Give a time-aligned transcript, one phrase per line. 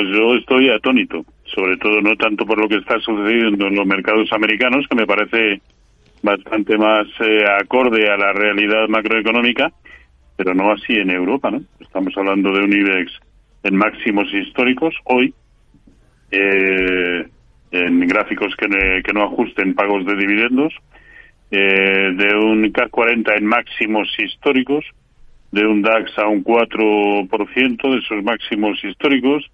[0.00, 3.86] Pues yo estoy atónito, sobre todo no tanto por lo que está sucediendo en los
[3.86, 5.60] mercados americanos, que me parece
[6.22, 9.70] bastante más eh, acorde a la realidad macroeconómica,
[10.36, 11.60] pero no así en Europa, ¿no?
[11.80, 13.12] Estamos hablando de un IBEX
[13.62, 15.34] en máximos históricos hoy,
[16.30, 17.26] eh,
[17.70, 20.72] en gráficos que, no ajusten pagos de dividendos,
[21.50, 24.82] eh, de un CAC 40 en máximos históricos,
[25.52, 29.44] de un DAX a un 4% de esos máximos históricos.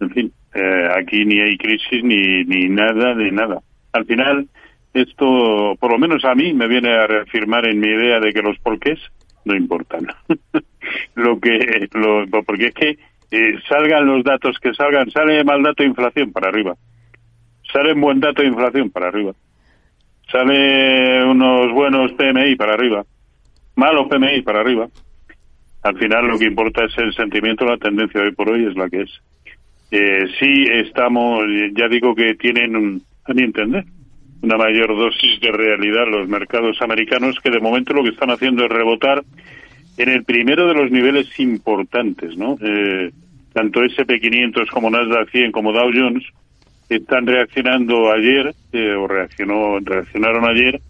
[0.00, 3.60] En fin, eh, aquí ni hay crisis ni, ni nada de nada.
[3.92, 4.48] Al final,
[4.94, 8.42] esto, por lo menos a mí, me viene a reafirmar en mi idea de que
[8.42, 8.98] los porqués
[9.44, 10.06] no importan.
[11.14, 12.98] lo que, lo, porque es que
[13.30, 16.74] eh, salgan los datos que salgan, sale mal dato de inflación para arriba,
[17.72, 19.32] sale buen dato de inflación para arriba,
[20.30, 23.04] sale unos buenos PMI para arriba,
[23.76, 24.88] malos PMI para arriba.
[25.82, 28.76] Al final lo que importa es el sentimiento, la tendencia de hoy por hoy es
[28.76, 29.10] la que es.
[29.90, 31.42] Eh, sí estamos,
[31.74, 33.84] ya digo que tienen, a mi entender,
[34.42, 38.64] una mayor dosis de realidad los mercados americanos que de momento lo que están haciendo
[38.64, 39.22] es rebotar
[39.98, 42.56] en el primero de los niveles importantes, ¿no?
[42.62, 43.10] Eh,
[43.52, 46.24] tanto SP500 como Nasdaq 100 como Dow Jones
[46.88, 50.80] están reaccionando ayer, eh, o reaccionó, reaccionaron ayer,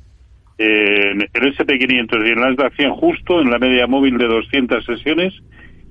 [0.58, 4.84] eh, en el SP500 y el Nasdaq 100 justo en la media móvil de 200
[4.84, 5.34] sesiones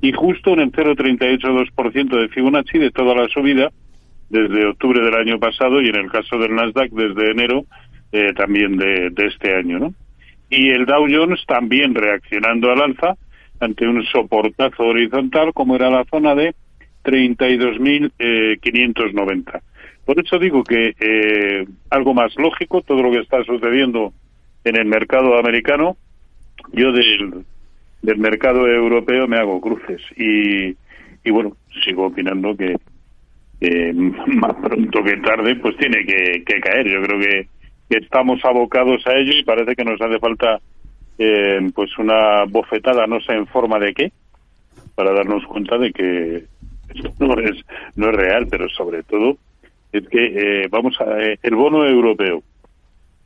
[0.02, 3.70] y justo en el 0,382% de Fibonacci de toda la subida
[4.30, 7.66] desde octubre del año pasado y en el caso del Nasdaq desde enero
[8.12, 9.94] eh, también de, este año, ¿no?
[10.50, 13.16] Y el Dow Jones también reaccionando al alza
[13.60, 16.56] ante un soportazo horizontal como era la zona de
[17.04, 18.12] 32.590.
[18.20, 19.62] Eh,
[20.06, 24.14] Por eso digo que eh, algo más lógico, todo lo que está sucediendo
[24.64, 25.98] en el mercado americano,
[26.72, 27.46] yo del,
[28.02, 30.76] del mercado europeo me hago cruces y,
[31.24, 32.76] y bueno, sigo opinando que
[33.62, 33.94] eh,
[34.28, 36.88] más pronto que tarde, pues tiene que, caer.
[36.88, 37.48] Yo creo que,
[37.90, 40.60] estamos abocados a ello y parece que nos hace falta
[41.18, 44.12] eh, pues una bofetada, no sé en forma de qué,
[44.94, 46.36] para darnos cuenta de que
[46.94, 47.66] esto no es,
[47.96, 49.38] no es real, pero sobre todo
[49.92, 52.44] es que eh, vamos a el bono europeo.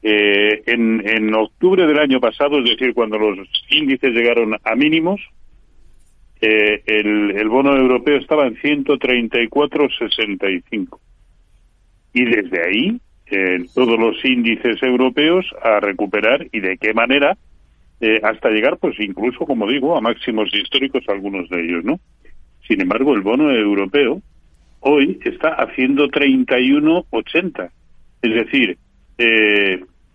[0.06, 5.22] En, en octubre del año pasado, es decir, cuando los índices llegaron a mínimos,
[6.46, 11.00] eh, el, bono europeo estaba en 134,65.
[12.14, 17.38] Y desde ahí, eh, todos los índices europeos a recuperar y de qué manera,
[18.02, 22.02] eh, hasta llegar, pues incluso, como digo, a máximos históricos algunos de ellos, ¿no?
[22.68, 24.22] Sin embargo, el bono europeo
[24.82, 27.72] hoy está a 131,80.
[28.22, 28.78] Es decir,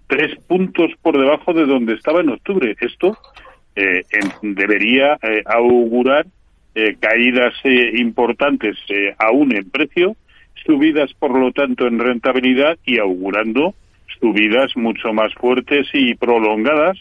[0.08, 2.74] tres puntos por debajo de donde estaba en octubre.
[2.80, 3.16] Esto
[3.76, 4.02] eh,
[4.42, 6.26] debería eh, augurar
[6.74, 8.76] eh, caídas importantes
[9.19, 10.16] aún en precio,
[10.66, 13.74] subidas por lo tanto en rentabilidad y augurando
[14.20, 16.98] subidas mucho más fuertes y prolongadas,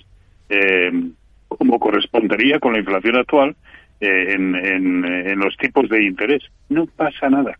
[1.47, 3.55] como correspondería con la inflación actual
[3.99, 6.43] en, en, los tipos de interés.
[6.69, 7.57] No pasa nada.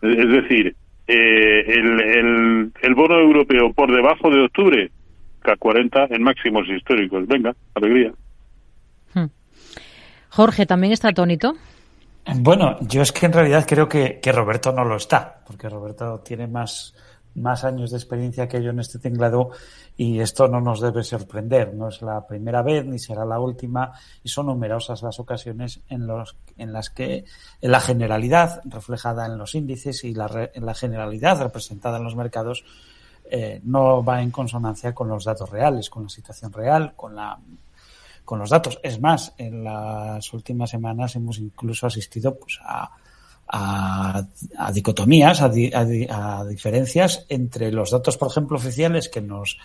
[0.00, 0.74] Es decir,
[1.08, 4.90] el, el, el bono europeo por debajo de octubre,
[5.42, 7.26] K40 en máximos históricos.
[7.26, 8.12] Venga, alegría.
[10.30, 11.54] Jorge, ¿también está atónito?
[12.36, 16.46] Bueno, yo es que en realidad creo que, Roberto no lo está, porque Roberto tiene
[16.46, 16.94] más,
[17.34, 19.50] más años de experiencia que yo en este tinglado
[19.96, 21.74] y esto no nos debe sorprender.
[21.74, 26.06] No es la primera vez ni será la última y son numerosas las ocasiones en,
[26.06, 27.24] los, en las que
[27.60, 32.64] la generalidad reflejada en los índices y la, la generalidad representada en los mercados
[33.30, 37.38] eh, no va en consonancia con los datos reales, con la situación real, con la
[38.24, 38.78] con los datos.
[38.82, 42.90] Es más, en las últimas semanas hemos incluso asistido pues, a,
[43.48, 44.26] a,
[44.72, 49.58] dicotomías, a, diferencias entre los datos, por ejemplo, oficiales que nos,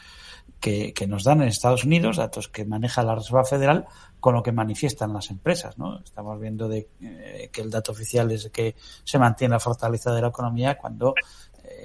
[0.60, 3.86] que, nos dan en Estados Unidos, datos que maneja la Reserva Federal,
[4.20, 5.78] con lo que manifiestan las empresas.
[5.78, 6.00] ¿no?
[6.00, 10.22] Estamos viendo de, eh, que el dato oficial es que se mantiene la fortaleza de
[10.22, 11.14] la economía cuando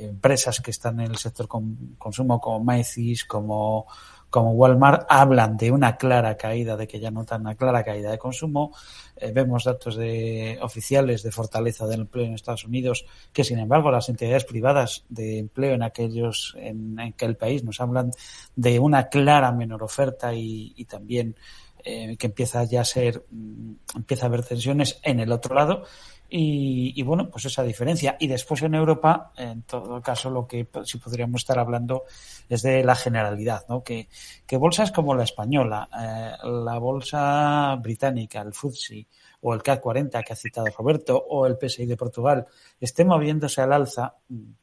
[0.05, 3.87] empresas que están en el sector consumo como Macy's, como
[4.31, 8.19] como Walmart hablan de una clara caída, de que ya notan una clara caída de
[8.19, 8.75] consumo.
[9.17, 13.91] Eh, vemos datos de oficiales de fortaleza del empleo en Estados Unidos, que sin embargo
[13.91, 18.13] las entidades privadas de empleo en aquellos en, aquel país nos hablan
[18.55, 21.37] de una clara menor oferta y, también
[21.85, 25.85] eh, que empieza ya a ser mm, empieza a haber tensiones en el otro lado
[26.31, 28.17] y, bueno, pues esa diferencia.
[28.21, 32.05] Y después en Europa, en todo caso, lo que si podríamos estar hablando
[32.49, 33.83] es de la generalidad, ¿no?
[33.83, 34.09] Que,
[34.47, 39.07] que bolsas como la española, eh, la bolsa británica, el FTSE
[39.41, 42.47] o el CAC 40 que ha citado Roberto, o el PSI de Portugal,
[42.81, 44.17] esté moviéndose al alza,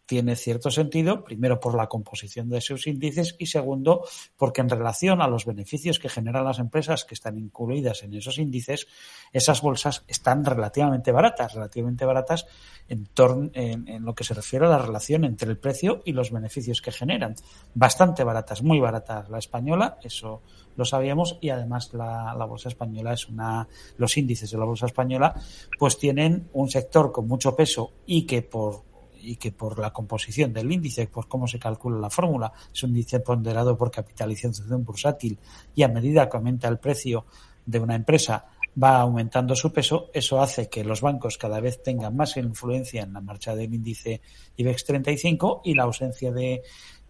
[0.05, 4.05] tiene cierto sentido, primero por la composición de sus índices y segundo
[4.37, 8.37] porque en relación a los beneficios que generan las empresas que están incluidas en esos
[8.37, 8.87] índices,
[9.33, 12.45] esas bolsas están relativamente baratas, relativamente baratas
[12.87, 16.31] en, torno, en, lo que se refiere a la relación entre el precio y los
[16.31, 17.35] beneficios que generan.
[17.73, 20.41] Bastante baratas, muy baratas la española, eso
[20.75, 23.67] lo sabíamos y además la, la, bolsa española es una
[23.97, 25.33] los índices de bolsa española
[25.79, 28.83] pues tienen un sector con mucho peso y que por
[29.25, 32.91] y que por la composición del índice, por cómo se calcula la fórmula, es un
[32.91, 35.39] índice ponderado por capitalización bursátil
[35.73, 37.25] y a medida que aumenta el precio
[37.65, 38.45] de una empresa
[38.81, 43.13] va aumentando su peso, eso hace que los bancos cada vez tengan más influencia en
[43.13, 44.21] la marcha del índice
[44.57, 46.61] IBEX 35 y la ausencia de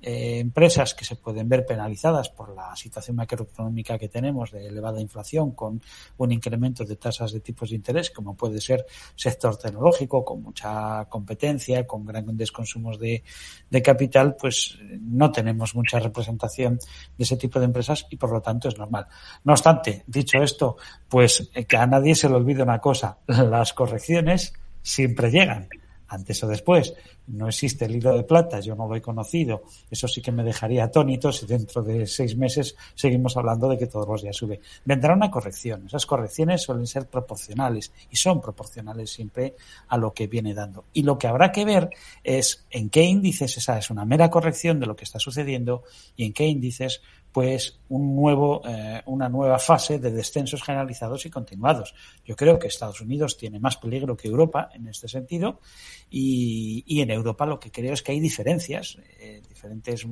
[0.08, 5.02] eh, empresas que se pueden ver penalizadas por la situación macroeconómica que tenemos de elevada
[5.02, 5.82] inflación con
[6.18, 8.86] un incremento de tasas de tipos de interés, como puede ser
[9.16, 13.24] sector tecnológico, con mucha competencia, con grandes consumos de,
[13.68, 16.78] de capital, pues no tenemos mucha representación
[17.18, 19.08] de ese tipo de empresas y por lo tanto es normal.
[19.44, 20.78] No obstante, dicho esto,
[21.10, 24.54] pues eh, que a nadie se le olvide una cosa, las correcciones
[24.84, 25.68] siempre llegan
[26.08, 26.94] antes o después.
[27.28, 29.64] No existe el hilo de plata, yo no lo he conocido.
[29.90, 33.88] Eso sí que me dejaría atónito si dentro de seis meses seguimos hablando de que
[33.88, 34.62] todos los días sube.
[34.84, 35.86] Vendrá una corrección.
[35.88, 39.56] Esas correcciones suelen ser proporcionales y son proporcionales siempre
[39.88, 40.86] a lo que viene dando.
[40.94, 41.90] Y lo que habrá que ver
[42.24, 45.84] es en qué índices esa es una mera corrección de lo que está sucediendo
[46.16, 47.02] y en qué índices
[47.36, 51.94] pues un nuevo, eh, una nueva fase de descensos generalizados y continuados.
[52.24, 55.60] Yo creo que Estados Unidos tiene más peligro que Europa en este sentido
[56.10, 60.06] y, y en Europa lo que creo es que hay diferencias, eh, diferentes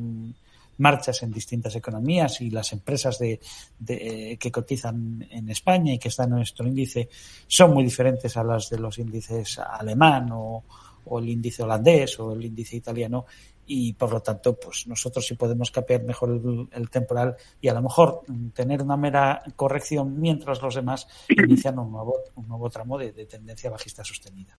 [0.78, 3.40] marchas en distintas economías y las empresas de,
[3.80, 7.10] de, que cotizan en España y que están en nuestro índice
[7.48, 10.64] son muy diferentes a las de los índices alemán o,
[11.06, 13.26] o el índice holandés o el índice italiano
[13.66, 16.42] y por lo tanto pues nosotros sí podemos capear mejor
[16.72, 18.22] el, temporal y a lo mejor
[18.54, 23.26] tener una mera corrección mientras los demás inician un nuevo, un nuevo tramo de, de
[23.26, 24.52] tendencia bajista sostenida.